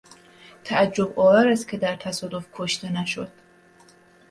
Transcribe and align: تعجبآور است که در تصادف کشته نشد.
تعجبآور 0.63 1.47
است 1.47 1.67
که 1.67 1.77
در 1.77 1.95
تصادف 1.95 2.45
کشته 2.53 2.89
نشد. 2.91 3.31